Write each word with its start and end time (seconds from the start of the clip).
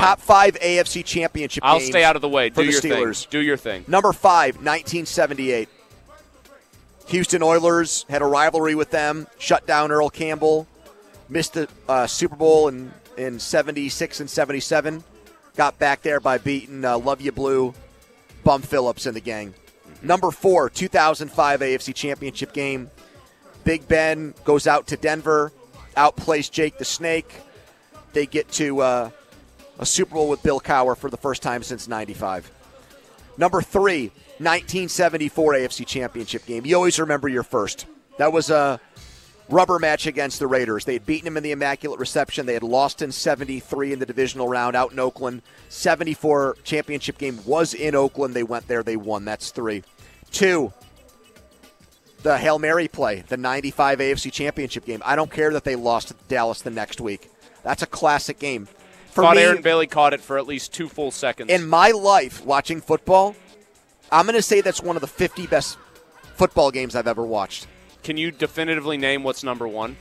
Top 0.00 0.20
five 0.20 0.54
AFC 0.60 1.04
championship 1.04 1.62
I'll 1.64 1.80
stay 1.80 2.02
out 2.04 2.16
of 2.16 2.22
the 2.22 2.28
way. 2.28 2.50
for 2.50 2.62
Do 2.62 2.66
the 2.66 2.72
your 2.72 2.80
Steelers. 2.80 3.22
thing. 3.22 3.28
Do 3.30 3.40
your 3.40 3.56
thing. 3.56 3.84
Number 3.86 4.12
five, 4.12 4.56
1978. 4.56 5.68
Houston 7.08 7.42
Oilers 7.42 8.06
had 8.08 8.22
a 8.22 8.24
rivalry 8.26 8.74
with 8.74 8.90
them, 8.90 9.26
shut 9.38 9.66
down 9.66 9.90
Earl 9.90 10.08
Campbell, 10.08 10.66
missed 11.28 11.54
the 11.54 11.68
uh, 11.88 12.06
Super 12.06 12.36
Bowl 12.36 12.68
in, 12.68 12.92
in 13.18 13.38
76 13.38 14.20
and 14.20 14.30
77. 14.30 15.04
Got 15.56 15.78
back 15.78 16.00
there 16.02 16.20
by 16.20 16.38
beating 16.38 16.84
uh, 16.84 16.96
Love 16.98 17.20
You 17.20 17.32
Blue, 17.32 17.74
Bum 18.44 18.62
Phillips, 18.62 19.04
and 19.04 19.14
the 19.14 19.20
gang. 19.20 19.52
Number 20.00 20.30
four, 20.30 20.70
2005 20.70 21.60
AFC 21.60 21.94
Championship 21.94 22.52
game. 22.52 22.90
Big 23.64 23.86
Ben 23.86 24.34
goes 24.44 24.66
out 24.66 24.86
to 24.88 24.96
Denver, 24.96 25.52
outplays 25.96 26.50
Jake 26.50 26.78
the 26.78 26.84
Snake. 26.84 27.32
They 28.12 28.26
get 28.26 28.50
to 28.52 28.80
uh, 28.80 29.10
a 29.78 29.86
Super 29.86 30.14
Bowl 30.14 30.28
with 30.28 30.42
Bill 30.42 30.60
Cowher 30.60 30.96
for 30.96 31.10
the 31.10 31.16
first 31.16 31.42
time 31.42 31.62
since 31.62 31.88
95. 31.88 32.50
Number 33.38 33.62
three, 33.62 34.08
1974 34.38 35.54
AFC 35.54 35.86
Championship 35.86 36.46
game. 36.46 36.66
You 36.66 36.76
always 36.76 36.98
remember 36.98 37.28
your 37.28 37.42
first. 37.42 37.86
That 38.18 38.32
was 38.32 38.50
a 38.50 38.80
rubber 39.48 39.78
match 39.78 40.06
against 40.06 40.38
the 40.38 40.46
Raiders. 40.46 40.84
They 40.84 40.94
had 40.94 41.06
beaten 41.06 41.24
them 41.24 41.36
in 41.36 41.42
the 41.42 41.52
Immaculate 41.52 41.98
Reception. 41.98 42.46
They 42.46 42.54
had 42.54 42.62
lost 42.62 43.02
in 43.02 43.12
73 43.12 43.92
in 43.92 43.98
the 43.98 44.06
divisional 44.06 44.48
round 44.48 44.76
out 44.76 44.92
in 44.92 44.98
Oakland. 44.98 45.42
74 45.68 46.56
championship 46.64 47.18
game 47.18 47.40
was 47.44 47.74
in 47.74 47.94
Oakland. 47.94 48.34
They 48.34 48.42
went 48.42 48.68
there. 48.68 48.82
They 48.82 48.96
won. 48.96 49.24
That's 49.24 49.50
three. 49.50 49.82
Two, 50.30 50.72
the 52.22 52.38
Hail 52.38 52.58
Mary 52.58 52.88
play, 52.88 53.24
the 53.28 53.36
95 53.36 53.98
AFC 53.98 54.32
Championship 54.32 54.84
game. 54.84 55.02
I 55.04 55.16
don't 55.16 55.30
care 55.30 55.52
that 55.52 55.64
they 55.64 55.76
lost 55.76 56.08
to 56.08 56.14
Dallas 56.28 56.62
the 56.62 56.70
next 56.70 57.00
week. 57.00 57.30
That's 57.62 57.82
a 57.82 57.86
classic 57.86 58.38
game. 58.38 58.68
For 59.12 59.22
Thought 59.22 59.36
me, 59.36 59.42
Aaron 59.42 59.60
Bailey 59.62 59.86
caught 59.86 60.14
it 60.14 60.22
for 60.22 60.38
at 60.38 60.46
least 60.46 60.72
two 60.72 60.88
full 60.88 61.10
seconds. 61.10 61.50
in 61.50 61.68
my 61.68 61.90
life 61.90 62.44
watching 62.44 62.80
football, 62.80 63.36
I'm 64.10 64.24
going 64.24 64.36
to 64.36 64.42
say 64.42 64.62
that's 64.62 64.82
one 64.82 64.96
of 64.96 65.02
the 65.02 65.06
50 65.06 65.46
best 65.46 65.76
football 66.34 66.70
games 66.70 66.96
I've 66.96 67.06
ever 67.06 67.22
watched. 67.24 67.66
Can 68.02 68.16
you 68.16 68.30
definitively 68.30 68.96
name 68.96 69.22
what's 69.22 69.44
number 69.44 69.68
one? 69.68 69.96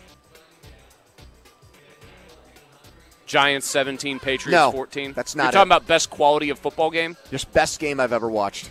Giants 3.25 3.67
17, 3.67 4.19
Patriots 4.19 4.51
No, 4.51 4.71
14. 4.71 5.13
that's 5.13 5.35
You're 5.35 5.43
not 5.43 5.53
talking 5.53 5.71
it. 5.71 5.75
about 5.75 5.87
best 5.87 6.09
quality 6.09 6.49
of 6.49 6.59
football 6.59 6.89
game. 6.89 7.15
Just 7.29 7.51
best 7.53 7.79
game 7.79 7.99
I've 7.99 8.13
ever 8.13 8.29
watched. 8.29 8.69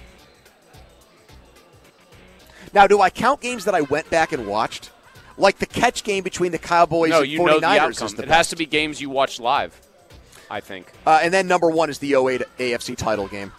Now, 2.72 2.86
do 2.86 3.00
I 3.00 3.10
count 3.10 3.40
games 3.42 3.64
that 3.66 3.74
I 3.74 3.82
went 3.82 4.08
back 4.10 4.32
and 4.32 4.46
watched? 4.46 4.90
Like 5.36 5.58
the 5.58 5.66
catch 5.66 6.02
game 6.04 6.22
between 6.24 6.52
the 6.52 6.58
Cowboys 6.58 7.10
no, 7.10 7.20
and 7.22 7.30
you 7.30 7.40
49ers 7.40 7.50
know 7.50 7.60
the 7.60 7.66
outcome. 7.66 8.14
It 8.24 8.28
has 8.28 8.48
to 8.50 8.56
be 8.56 8.66
games 8.66 9.00
you 9.00 9.10
watched 9.10 9.40
live. 9.40 9.78
I 10.50 10.60
think. 10.60 10.90
Uh, 11.06 11.20
and 11.22 11.32
then 11.32 11.46
number 11.46 11.68
one 11.70 11.90
is 11.90 11.98
the 11.98 12.14
08 12.14 12.42
AFC 12.58 12.96
title 12.96 13.28
game. 13.28 13.52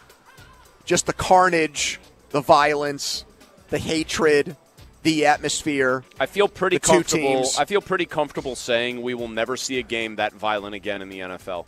Just 0.85 1.05
the 1.05 1.13
carnage, 1.13 1.99
the 2.31 2.41
violence, 2.41 3.23
the 3.69 3.77
hatred, 3.79 4.57
the 5.03 5.25
atmosphere. 5.25 6.03
I 6.19 6.25
feel 6.25 6.47
pretty 6.47 6.77
The 6.77 6.85
two 6.87 6.91
comfortable. 6.93 7.23
teams. 7.43 7.57
I 7.57 7.65
feel 7.65 7.81
pretty 7.81 8.05
comfortable 8.05 8.55
saying 8.55 9.01
we 9.01 9.13
will 9.13 9.27
never 9.29 9.55
see 9.57 9.79
a 9.79 9.83
game 9.83 10.17
that 10.17 10.33
violent 10.33 10.75
again 10.75 11.01
in 11.01 11.09
the 11.09 11.19
NFL. 11.19 11.67